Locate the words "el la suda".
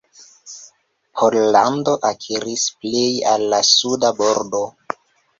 3.33-4.11